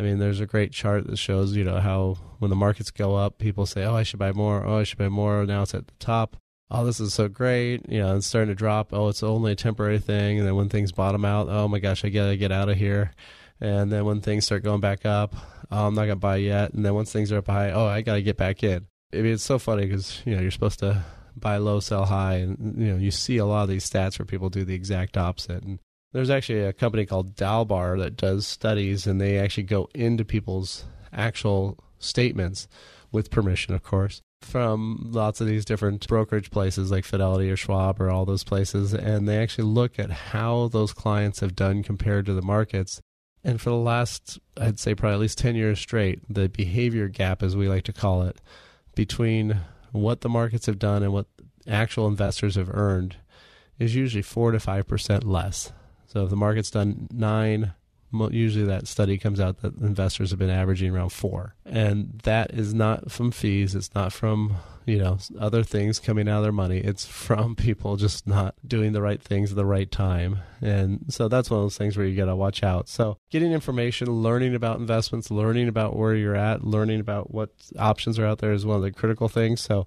[0.00, 3.16] I mean, there's a great chart that shows, you know, how when the markets go
[3.16, 4.64] up, people say, "Oh, I should buy more.
[4.64, 6.36] Oh, I should buy more." Now it's at the top.
[6.70, 7.86] Oh, this is so great.
[7.86, 8.94] You know, it's starting to drop.
[8.94, 10.38] Oh, it's only a temporary thing.
[10.38, 13.12] And then when things bottom out, oh my gosh, I gotta get out of here.
[13.60, 15.36] And then when things start going back up,
[15.70, 16.72] oh, I'm not gonna buy yet.
[16.72, 18.86] And then once things are up high, oh, I gotta get back in.
[19.12, 21.04] I mean, it's so funny because you know you're supposed to
[21.36, 24.24] buy low, sell high, and you know you see a lot of these stats where
[24.24, 25.62] people do the exact opposite.
[25.62, 25.78] And
[26.12, 30.84] there's actually a company called Dalbar that does studies, and they actually go into people's
[31.12, 32.68] actual statements
[33.12, 38.00] with permission, of course, from lots of these different brokerage places like Fidelity or Schwab
[38.00, 42.26] or all those places, and they actually look at how those clients have done compared
[42.26, 43.00] to the markets.
[43.42, 47.42] And for the last, I'd say probably at least 10 years straight, the behavior gap,
[47.42, 48.40] as we like to call it,
[48.94, 49.60] between
[49.92, 51.26] what the markets have done and what
[51.66, 53.16] actual investors have earned
[53.78, 55.72] is usually 4 to 5% less.
[56.10, 57.72] So if the market's done 9
[58.30, 61.54] usually that study comes out that investors have been averaging around four.
[61.64, 63.74] And that is not from fees.
[63.74, 66.78] It's not from you know other things coming out of their money.
[66.78, 70.40] It's from people just not doing the right things at the right time.
[70.60, 72.88] And so that's one of those things where you got to watch out.
[72.88, 78.18] So getting information learning about investments learning about where you're at learning about what options
[78.18, 79.60] are out there is one of the critical things.
[79.60, 79.86] So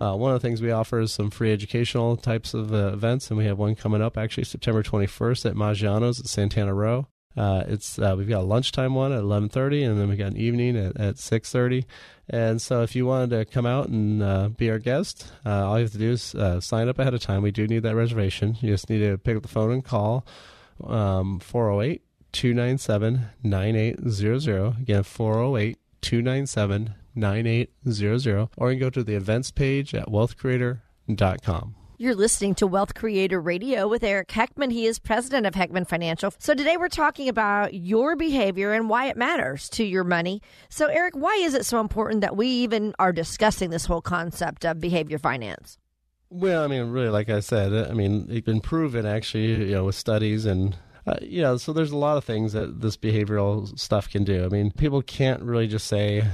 [0.00, 3.30] uh, one of the things we offer is some free educational types of uh, events,
[3.30, 7.06] and we have one coming up actually September 21st at Maggiano's at Santana Row.
[7.36, 10.36] Uh, it's uh, we've got a lunchtime one at 11:30, and then we got an
[10.36, 11.84] evening at, at 6:30.
[12.28, 15.78] And so, if you wanted to come out and uh, be our guest, uh, all
[15.78, 17.42] you have to do is sign up ahead of time.
[17.42, 18.58] We do need that reservation.
[18.60, 20.26] You just need to pick up the phone and call
[20.84, 22.02] um, 408
[22.32, 24.80] 297 9800.
[24.80, 28.48] Again, 408 297 9800.
[28.56, 31.74] Or you can go to the events page at wealthcreator.com.
[32.02, 34.72] You're listening to Wealth Creator Radio with Eric Heckman.
[34.72, 36.34] He is president of Heckman Financial.
[36.40, 40.42] So today we're talking about your behavior and why it matters to your money.
[40.68, 44.64] So, Eric, why is it so important that we even are discussing this whole concept
[44.64, 45.78] of behavior finance?
[46.28, 49.84] Well, I mean, really, like I said, I mean, it's been proven actually, you know,
[49.84, 53.78] with studies and uh, you know, so there's a lot of things that this behavioral
[53.78, 54.44] stuff can do.
[54.44, 56.24] I mean, people can't really just say,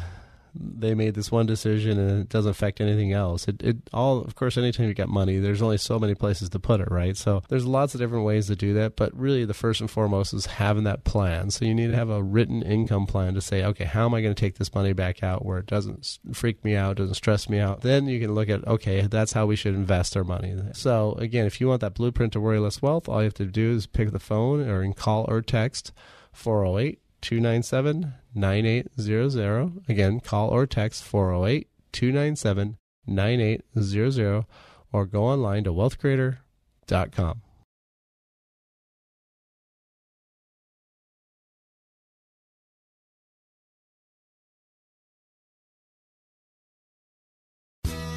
[0.55, 3.49] they made this one decision and it doesn't affect anything else.
[3.49, 6.59] It, it all, of course, anytime you got money, there's only so many places to
[6.59, 7.17] put it, right?
[7.17, 10.33] So there's lots of different ways to do that, but really the first and foremost
[10.33, 11.51] is having that plan.
[11.51, 14.21] So you need to have a written income plan to say, okay, how am I
[14.21, 17.49] going to take this money back out where it doesn't freak me out, doesn't stress
[17.49, 17.83] me out?
[17.83, 20.57] Then you can look at, okay, that's how we should invest our money.
[20.73, 23.47] So again, if you want that blueprint to worry less wealth, all you have to
[23.47, 25.93] do is pick the phone or call or text
[26.33, 29.85] 408 297 9800.
[29.89, 34.45] Again, call or text 408 297 9800
[34.93, 37.43] or go online to wealthcreator.com.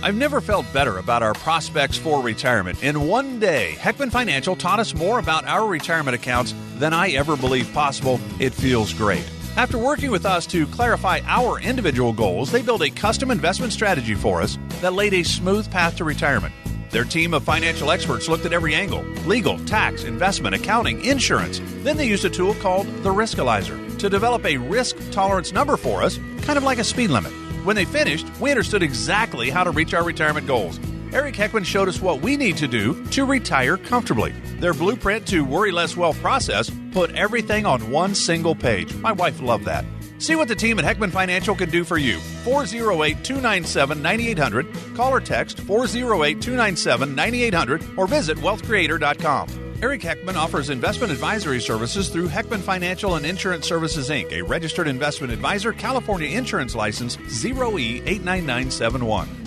[0.03, 2.83] I've never felt better about our prospects for retirement.
[2.83, 7.37] In one day, Heckman Financial taught us more about our retirement accounts than I ever
[7.37, 8.19] believed possible.
[8.39, 9.29] It feels great.
[9.57, 14.15] After working with us to clarify our individual goals, they built a custom investment strategy
[14.15, 16.53] for us that laid a smooth path to retirement.
[16.89, 21.61] Their team of financial experts looked at every angle legal, tax, investment, accounting, insurance.
[21.83, 26.01] Then they used a tool called the Riskalyzer to develop a risk tolerance number for
[26.01, 27.31] us, kind of like a speed limit.
[27.63, 30.79] When they finished, we understood exactly how to reach our retirement goals.
[31.13, 34.31] Eric Heckman showed us what we need to do to retire comfortably.
[34.59, 38.95] Their blueprint to worry less wealth process put everything on one single page.
[38.95, 39.85] My wife loved that.
[40.17, 42.17] See what the team at Heckman Financial can do for you.
[42.43, 44.95] 408 297 9800.
[44.95, 49.70] Call or text 408 297 9800 or visit wealthcreator.com.
[49.81, 54.87] Eric Heckman offers investment advisory services through Heckman Financial and Insurance Services Inc., a registered
[54.87, 59.40] investment advisor, California Insurance License E 0E89971.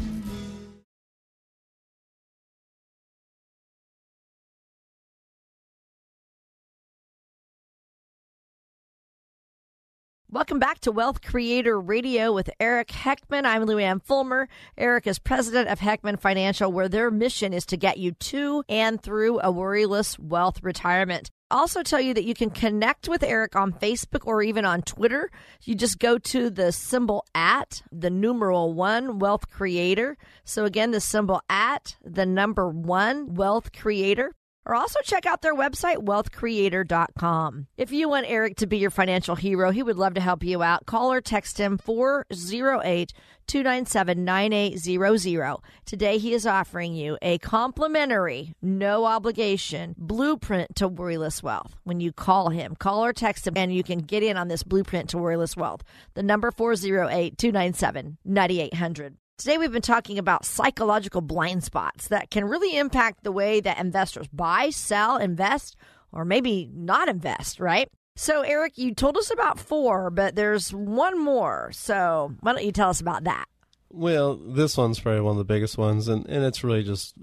[10.35, 13.45] Welcome back to Wealth Creator Radio with Eric Heckman.
[13.45, 14.49] I'm Lou Ann Fulmer.
[14.77, 19.01] Eric is president of Heckman Financial, where their mission is to get you to and
[19.01, 21.31] through a worryless wealth retirement.
[21.53, 25.31] Also, tell you that you can connect with Eric on Facebook or even on Twitter.
[25.63, 30.19] You just go to the symbol at the numeral one wealth creator.
[30.43, 34.33] So, again, the symbol at the number one wealth creator.
[34.67, 37.67] Or also check out their website, wealthcreator.com.
[37.77, 40.63] If you want Eric to be your financial hero, he would love to help you
[40.63, 40.87] out.
[40.87, 43.13] Call or text him 408
[43.47, 45.57] 297 9800.
[45.85, 51.77] Today, he is offering you a complimentary, no obligation blueprint to worryless wealth.
[51.85, 54.63] When you call him, call or text him, and you can get in on this
[54.63, 55.83] blueprint to worryless wealth.
[56.15, 59.17] The number 408 297 9800.
[59.37, 63.81] Today, we've been talking about psychological blind spots that can really impact the way that
[63.81, 65.75] investors buy, sell, invest,
[66.13, 67.91] or maybe not invest, right?
[68.15, 71.71] So, Eric, you told us about four, but there's one more.
[71.73, 73.47] So, why don't you tell us about that?
[73.91, 77.15] Well, this one's probably one of the biggest ones, and, and it's really just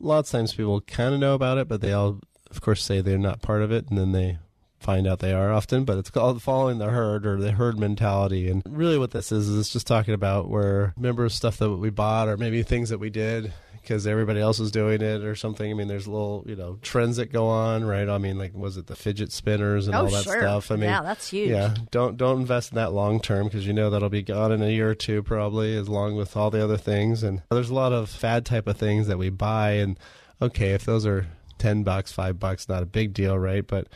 [0.00, 3.02] lots of times people kind of know about it, but they all, of course, say
[3.02, 4.38] they're not part of it, and then they
[4.78, 5.84] find out they are often.
[5.84, 8.48] But it's called following the herd or the herd mentality.
[8.50, 11.90] And really, what this is is it's just talking about where remember stuff that we
[11.90, 15.70] bought or maybe things that we did because everybody else is doing it or something.
[15.70, 18.08] I mean, there's little you know trends that go on, right?
[18.08, 20.40] I mean, like was it the fidget spinners and Oh, all that sure.
[20.40, 20.70] stuff?
[20.70, 21.48] I mean, Yeah, that's huge.
[21.50, 24.62] Yeah, don't don't invest in that long term because you know that'll be gone in
[24.62, 27.22] a year or two probably, as long with all the other things.
[27.22, 29.98] And there's a lot of fad type of things that we buy, and
[30.42, 31.26] okay, if those are
[31.58, 33.66] ten bucks, five bucks, not a big deal, right?
[33.66, 33.88] But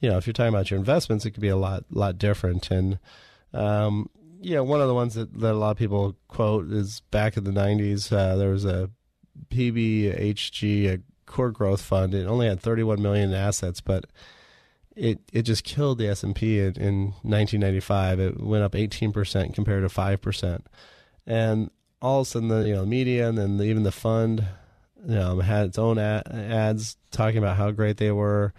[0.00, 2.70] you know, if you're talking about your investments, it could be a lot lot different.
[2.70, 2.98] And
[3.52, 4.08] um,
[4.40, 7.44] yeah, one of the ones that, that a lot of people quote is back in
[7.44, 8.12] the '90s.
[8.12, 8.90] Uh, there was a
[9.50, 12.14] PBHG, a core growth fund.
[12.14, 14.06] It only had 31 million in assets, but
[14.96, 18.20] it it just killed the S and P in, in 1995.
[18.20, 20.66] It went up 18 percent compared to five percent,
[21.26, 21.70] and
[22.02, 24.44] all of a sudden the you know media and then even the fund,
[25.06, 28.52] you know, had its own ad, ads talking about how great they were,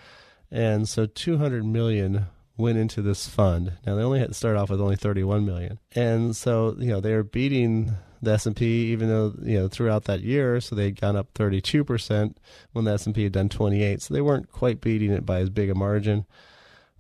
[0.52, 3.74] and so 200 million went into this fund.
[3.86, 7.00] Now they only had to start off with only 31 million, and so you know
[7.00, 10.76] they were beating the S and P even though you know throughout that year, so
[10.76, 12.38] they'd gone up 32 percent
[12.74, 14.02] when the S and P had done 28.
[14.02, 16.26] So they weren't quite beating it by as big a margin.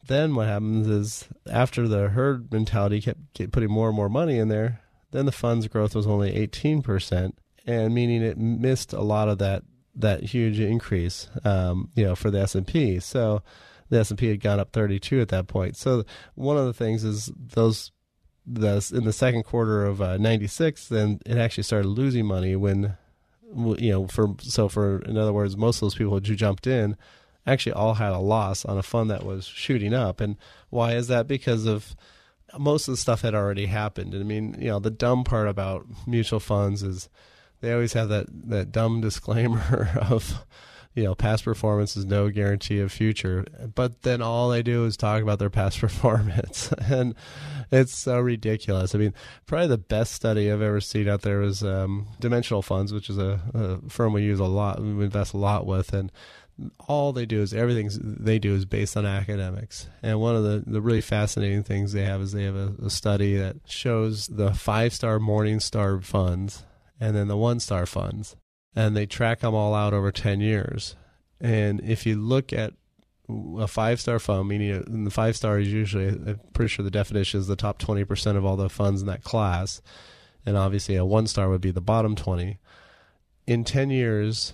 [0.08, 4.48] Then what happens is after the herd mentality kept putting more and more money in
[4.48, 4.82] there,
[5.12, 9.38] then the fund's growth was only 18 percent, and meaning it missed a lot of
[9.40, 9.64] that
[10.00, 13.00] that huge increase, um, you know, for the S and P.
[13.00, 13.44] So
[13.90, 15.76] the S and P had gone up 32 at that point.
[15.76, 16.04] So
[16.36, 17.92] one of the things is those
[18.52, 22.98] the in the second quarter of uh, 96 then it actually started losing money when
[23.78, 26.98] you know for so for in other words most of those people who jumped in
[27.46, 30.36] actually all had a loss on a fund that was shooting up and
[30.70, 31.96] why is that because of
[32.58, 35.48] most of the stuff had already happened and i mean you know the dumb part
[35.48, 37.08] about mutual funds is
[37.62, 40.46] they always have that that dumb disclaimer of
[40.96, 43.46] you know, past performance is no guarantee of future.
[43.74, 47.16] But then all they do is talk about their past performance, and
[47.72, 48.96] it's so ridiculous.
[48.96, 49.14] I mean,
[49.46, 53.18] probably the best study I've ever seen out there was um, Dimensional Funds, which is
[53.18, 56.12] a, a firm we use a lot, we invest a lot with, and
[56.90, 59.88] all they do is everything they do is based on academics.
[60.04, 62.90] And one of the, the really fascinating things they have is they have a, a
[62.90, 66.66] study that shows the five star Morningstar funds
[67.00, 68.36] and then the one star funds.
[68.76, 70.96] And they track them all out over 10 years.
[71.42, 72.74] And if you look at
[73.58, 76.92] a five star fund, meaning uh, the five star is usually, I'm pretty sure the
[76.92, 79.82] definition is the top 20% of all the funds in that class.
[80.46, 82.58] And obviously, a one star would be the bottom 20.
[83.48, 84.54] In 10 years,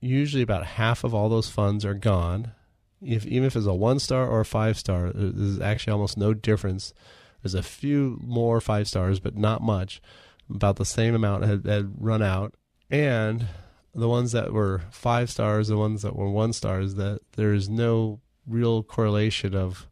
[0.00, 2.52] usually about half of all those funds are gone.
[3.02, 6.34] If even if it's a one star or a five star, there's actually almost no
[6.34, 6.92] difference.
[7.42, 10.02] There's a few more five stars, but not much.
[10.52, 12.54] About the same amount had, had run out,
[12.90, 13.46] and
[13.94, 18.20] the ones that were five stars, the ones that were one stars, that there's no
[18.46, 19.86] real correlation of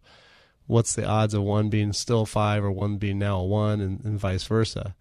[0.66, 4.04] what's the odds of one being still five or one being now a one, and,
[4.04, 4.94] and vice versa.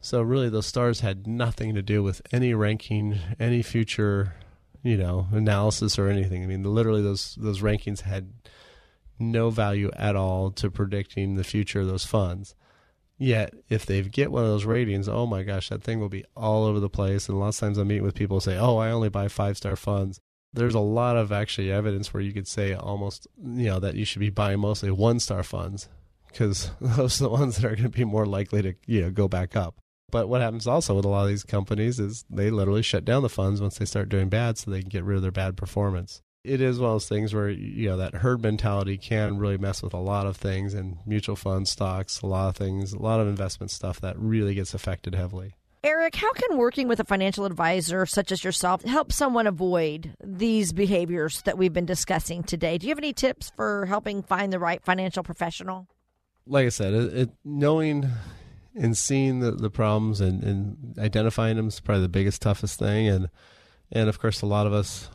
[0.00, 4.34] So really, those stars had nothing to do with any ranking, any future,
[4.82, 6.44] you know, analysis or anything.
[6.44, 8.32] I mean, literally, those those rankings had
[9.18, 12.54] no value at all to predicting the future of those funds.
[13.18, 16.24] Yet, if they get one of those ratings, oh my gosh, that thing will be
[16.36, 17.28] all over the place.
[17.28, 19.56] And lots of times I meet with people who say, "Oh, I only buy five
[19.56, 20.20] star funds."
[20.52, 24.04] There's a lot of actually evidence where you could say almost, you know, that you
[24.04, 25.88] should be buying mostly one star funds
[26.28, 29.10] because those are the ones that are going to be more likely to, you know,
[29.10, 29.76] go back up.
[30.10, 33.22] But what happens also with a lot of these companies is they literally shut down
[33.22, 35.56] the funds once they start doing bad so they can get rid of their bad
[35.56, 36.22] performance.
[36.44, 39.82] It is one of those things where, you know, that herd mentality can really mess
[39.82, 43.20] with a lot of things and mutual funds, stocks, a lot of things, a lot
[43.20, 45.54] of investment stuff that really gets affected heavily.
[45.84, 50.72] Eric, how can working with a financial advisor such as yourself help someone avoid these
[50.72, 52.78] behaviors that we've been discussing today?
[52.78, 55.86] Do you have any tips for helping find the right financial professional?
[56.46, 58.10] Like I said, it, it, knowing
[58.74, 63.08] and seeing the, the problems and, and identifying them is probably the biggest toughest thing
[63.08, 63.28] and
[63.90, 65.08] and of course a lot of us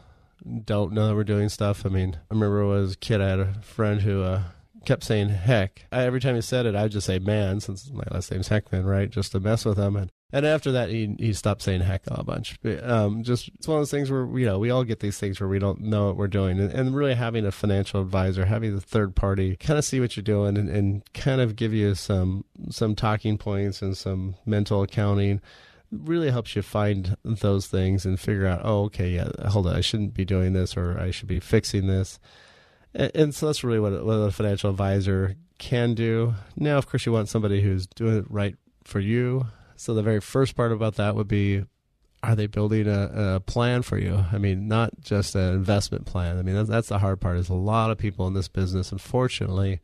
[0.65, 1.85] don't know that we're doing stuff.
[1.85, 4.43] I mean i remember when i was a kid i had a friend who uh,
[4.85, 5.85] kept saying heck.
[5.91, 8.85] I, every time he said it i'd just say man since my last name's heckman
[8.85, 9.09] right?
[9.09, 9.95] Just to mess with him.
[9.95, 12.57] And and after that, he he stopped saying heck a bunch.
[12.81, 15.39] Um, just it's one of those things where you know we all get these things
[15.39, 18.73] where we don't know what we're doing, and, and really having a financial advisor, having
[18.73, 21.93] the third party, kind of see what you're doing, and, and kind of give you
[21.93, 25.39] some some talking points and some mental accounting
[26.03, 29.81] really helps you find those things and figure out, oh, okay, yeah, hold on, I
[29.81, 32.19] shouldn't be doing this or I should be fixing this.
[32.93, 36.33] And, and so that's really what, what a financial advisor can do.
[36.55, 40.19] Now, of course, you want somebody who's doing it right for you, so the very
[40.19, 41.63] first part about that would be
[42.23, 44.23] are they building a, a, plan for you?
[44.31, 46.39] I mean, not just an investment plan.
[46.39, 47.37] I mean, that's, that's the hard part.
[47.37, 49.81] Is a lot of people in this business, unfortunately,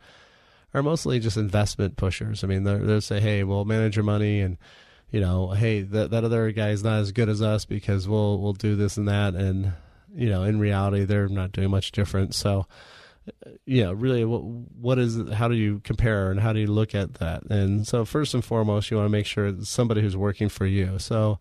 [0.74, 2.43] are mostly just investment pushers.
[2.43, 4.57] I mean, they'll say, "Hey, we'll manage your money," and
[5.12, 8.39] you know, "Hey, that that other guy is not as good as us because we'll
[8.39, 9.74] we'll do this and that," and
[10.14, 12.34] you know, in reality, they're not doing much different.
[12.34, 12.66] So
[13.45, 16.95] uh, yeah, really, what, what is how do you compare and how do you look
[16.95, 17.43] at that?
[17.49, 20.66] And so, first and foremost, you want to make sure it's somebody who's working for
[20.66, 20.99] you.
[20.99, 21.39] So,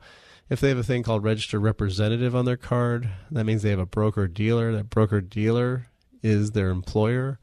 [0.48, 3.78] if they have a thing called registered representative on their card, that means they have
[3.78, 4.72] a broker dealer.
[4.72, 5.86] That broker dealer
[6.22, 7.38] is their employer.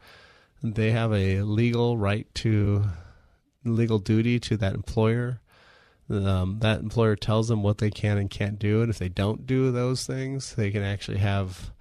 [0.64, 2.86] They have a legal right to
[3.64, 5.42] legal duty to that employer.
[6.10, 9.48] Um, that employer tells them what they can and can't do, and if they don't
[9.48, 11.72] do those things, they can actually have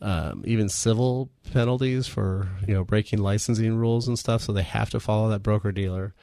[0.00, 4.42] um, even civil penalties for you know breaking licensing rules and stuff.
[4.42, 6.14] So they have to follow that broker dealer,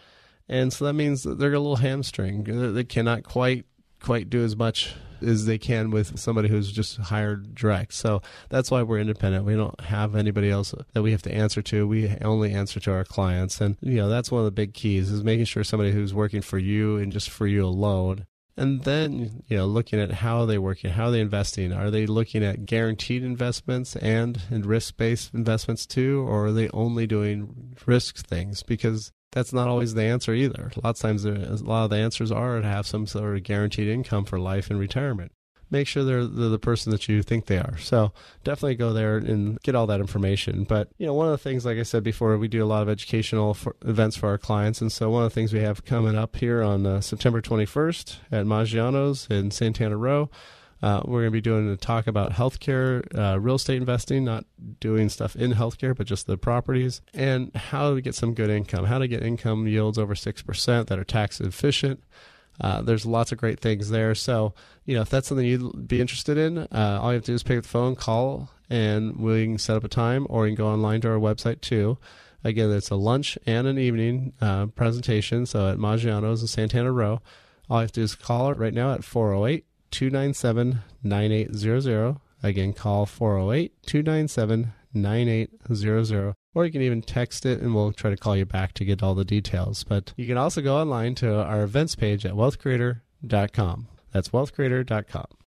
[0.47, 2.43] and so that means that they're a little hamstring.
[2.73, 3.65] They cannot quite
[4.01, 7.93] quite do as much as they can with somebody who's just hired direct.
[7.93, 9.45] So that's why we're independent.
[9.45, 11.87] We don't have anybody else that we have to answer to.
[11.87, 13.61] We only answer to our clients.
[13.61, 16.41] And you know, that's one of the big keys is making sure somebody who's working
[16.41, 18.25] for you and just for you alone
[18.59, 22.05] and then you know looking at how they're working how are they investing are they
[22.05, 28.17] looking at guaranteed investments and, and risk-based investments too or are they only doing risk
[28.27, 31.31] things because that's not always the answer either a lot of times a
[31.63, 34.79] lot of the answers are to have some sort of guaranteed income for life and
[34.79, 35.31] retirement
[35.71, 37.77] make sure they're, they're, the person that you think they are.
[37.77, 38.11] So
[38.43, 40.63] definitely go there and get all that information.
[40.63, 42.81] But you know, one of the things, like I said before, we do a lot
[42.81, 45.85] of educational for, events for our clients, and so one of the things we have
[45.85, 50.29] coming up here on uh, September 21st at Maggiano's in Santana Row.
[50.81, 54.45] Uh, we're going to be doing a talk about healthcare, uh, real estate investing, not
[54.79, 58.85] doing stuff in healthcare, but just the properties, and how to get some good income,
[58.85, 62.01] how to get income yields over 6% that are tax efficient.
[62.61, 64.13] Uh, there's lots of great things there.
[64.15, 64.53] So,
[64.85, 67.35] you know, if that's something you'd be interested in, uh, all you have to do
[67.35, 70.55] is pick up the phone, call, and we can set up a time, or you
[70.55, 71.97] can go online to our website too.
[72.43, 75.45] Again, it's a lunch and an evening uh, presentation.
[75.45, 77.21] So at Maggiano's in Santana Row,
[77.69, 82.17] all you have to do is call it right now at 408 297 9800.
[82.41, 88.17] Again, call 408 297 9800, or you can even text it and we'll try to
[88.17, 89.83] call you back to get all the details.
[89.83, 93.87] But you can also go online to our events page at wealthcreator.com.
[94.11, 95.38] That's wealthcreator.com.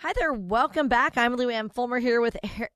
[0.00, 0.30] Hi there.
[0.30, 1.16] Welcome back.
[1.16, 2.68] I'm Lou Ann Fulmer here with Her-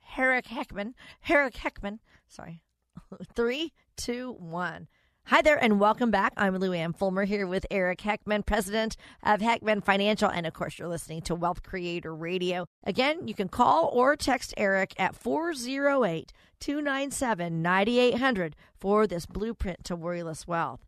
[0.00, 0.92] Herrick Heckman.
[1.22, 2.00] Herrick Heckman.
[2.28, 2.60] Sorry.
[3.34, 4.88] Three, two, one.
[5.28, 6.34] Hi there, and welcome back.
[6.36, 10.28] I'm Lou Ann Fulmer here with Eric Heckman, president of Heckman Financial.
[10.28, 12.66] And of course, you're listening to Wealth Creator Radio.
[12.84, 19.96] Again, you can call or text Eric at 408 297 9800 for this blueprint to
[19.96, 20.84] worryless wealth.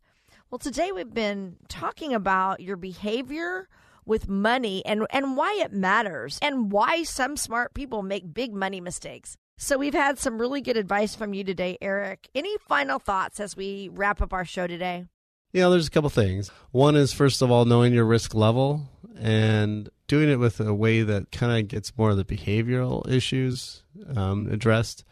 [0.51, 3.67] Well, today we've been talking about your behavior
[4.05, 8.81] with money and, and why it matters and why some smart people make big money
[8.81, 9.35] mistakes.
[9.57, 12.27] So we've had some really good advice from you today, Eric.
[12.35, 15.05] Any final thoughts as we wrap up our show today?
[15.53, 16.51] Yeah, there's a couple things.
[16.71, 21.03] One is first of all knowing your risk level and doing it with a way
[21.03, 23.83] that kind of gets more of the behavioral issues
[24.15, 25.05] um, addressed.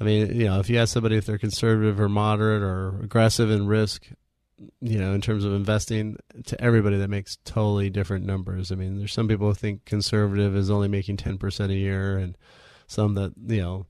[0.00, 3.50] I mean, you know, if you ask somebody if they're conservative or moderate or aggressive
[3.50, 4.08] in risk,
[4.80, 8.70] you know, in terms of investing to everybody that makes totally different numbers.
[8.70, 12.36] I mean, there's some people who think conservative is only making 10% a year and
[12.86, 13.86] some that, you know,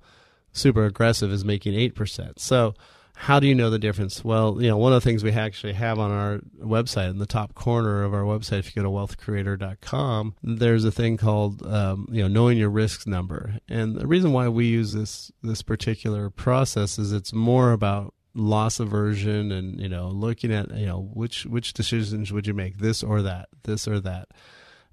[0.52, 2.38] super aggressive is making 8%.
[2.38, 2.74] So,
[3.16, 4.24] how do you know the difference?
[4.24, 7.26] Well, you know, one of the things we actually have on our website, in the
[7.26, 12.08] top corner of our website, if you go to wealthcreator.com, there's a thing called, um,
[12.10, 13.58] you know, knowing your risks number.
[13.68, 18.80] And the reason why we use this this particular process is it's more about loss
[18.80, 23.02] aversion and you know looking at you know which which decisions would you make this
[23.02, 24.28] or that this or that.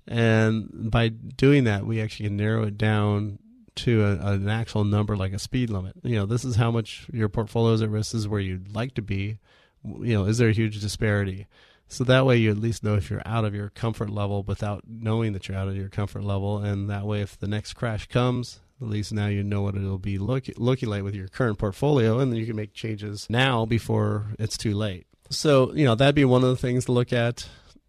[0.08, 3.40] And by doing that we actually can narrow it down
[3.74, 5.96] to a, an actual number like a speed limit.
[6.04, 8.12] You know this is how much your portfolio is at risk.
[8.12, 9.40] This is where you'd like to be.
[9.84, 11.48] You know is there a huge disparity?
[11.88, 14.84] So that way you at least know if you're out of your comfort level without
[14.88, 16.58] knowing that you're out of your comfort level.
[16.58, 19.98] And that way if the next crash comes at least now you know what it'll
[19.98, 23.66] be look, looking like with your current portfolio, and then you can make changes now
[23.66, 25.06] before it's too late.
[25.30, 27.48] So, you know, that'd be one of the things to look at.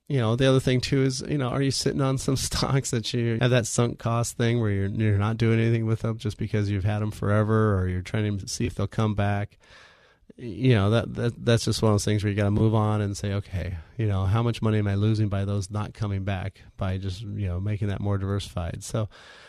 [0.09, 2.90] You know, the other thing too is, you know, are you sitting on some stocks
[2.90, 6.18] that you have that sunk cost thing where you're you're not doing anything with them
[6.18, 9.59] just because you've had them forever, or you're trying to see if they'll come back?
[10.36, 12.74] You know, that, that that's just one of those things where you got to move
[12.74, 15.92] on and say, okay, you know, how much money am I losing by those not
[15.92, 18.82] coming back by just you know making that more diversified?
[18.82, 19.08] So,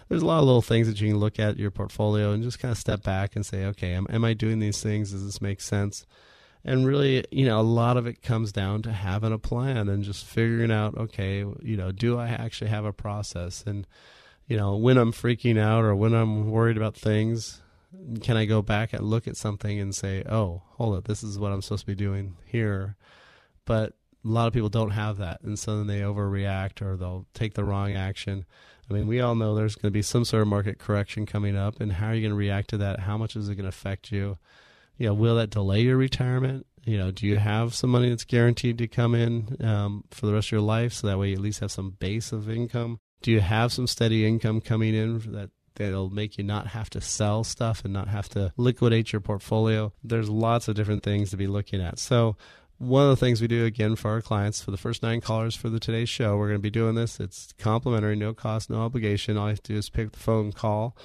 [0.10, 2.60] there's a lot of little things that you can look at your portfolio and just
[2.60, 5.12] kind of step back and say, okay, am, am I doing these things?
[5.12, 6.06] Does this make sense?
[6.66, 10.04] And really, you know, a lot of it comes down to having a plan and
[10.04, 13.64] just figuring out, okay, you know, do I actually have a process?
[13.68, 13.86] And,
[14.48, 17.62] you know, when I'm freaking out or when I'm worried about things,
[18.22, 21.40] can I go back and look at something and say, oh, hold it, this is
[21.40, 22.96] what I'm supposed to be doing here?
[23.66, 23.94] But
[24.26, 25.42] a lot of people don't have that.
[25.42, 28.46] And so then they overreact or they'll take the wrong action.
[28.90, 31.56] I mean, we all know there's going to be some sort of market correction coming
[31.56, 33.00] up, and how are you going to react to that?
[33.00, 34.38] How much is it going to affect you?
[34.98, 36.66] You know, will that delay your retirement?
[36.86, 40.34] You know, do you have some money that's guaranteed to come in um, for the
[40.34, 43.00] rest of your life, so that way you at least have some base of income?
[43.22, 47.02] Do you have some steady income coming in that that'll make you not have to
[47.02, 49.94] sell stuff and not have to liquidate your portfolio?
[50.04, 52.00] There's lots of different things to be looking at.
[52.00, 52.36] So
[52.78, 55.56] one of the things we do again for our clients for the first nine callers
[55.56, 57.20] for the today's show, we're going to be doing this.
[57.20, 59.38] It's complimentary, no cost, no obligation.
[59.38, 60.98] All you have to do is pick the phone call,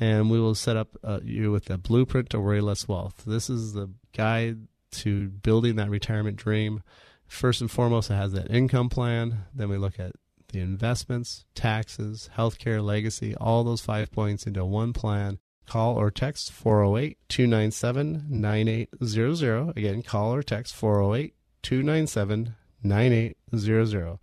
[0.00, 3.24] and we will set up uh, you with a blueprint to worry less wealth.
[3.26, 6.82] This is the guide to building that retirement dream.
[7.26, 9.44] First and foremost, it has that income plan.
[9.54, 10.12] Then we look at
[10.48, 15.38] the investments, taxes, healthcare, legacy, all those five points into one plan.
[15.66, 19.76] Call or text 408 297 9800.
[19.76, 24.18] Again, call or text 408 297 9800.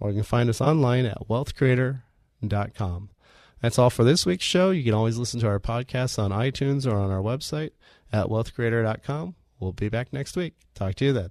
[0.00, 3.10] Or you can find us online at wealthcreator.com.
[3.60, 4.70] That's all for this week's show.
[4.70, 7.70] You can always listen to our podcasts on iTunes or on our website
[8.12, 9.34] at wealthcreator.com.
[9.58, 10.54] We'll be back next week.
[10.74, 11.30] Talk to you then.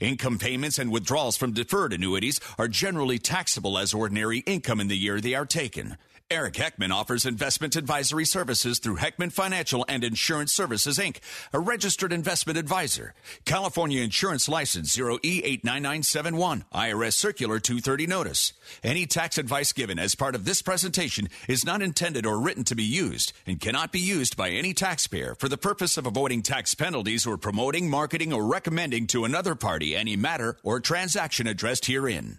[0.00, 4.96] Income payments and withdrawals from deferred annuities are generally taxable as ordinary income in the
[4.96, 5.96] year they are taken.
[6.32, 11.18] Eric Heckman offers investment advisory services through Heckman Financial and Insurance Services, Inc.,
[11.52, 13.12] a registered investment advisor.
[13.44, 18.54] California Insurance License 0E89971, IRS Circular 230 Notice.
[18.82, 22.74] Any tax advice given as part of this presentation is not intended or written to
[22.74, 26.74] be used and cannot be used by any taxpayer for the purpose of avoiding tax
[26.74, 32.38] penalties or promoting, marketing, or recommending to another party any matter or transaction addressed herein.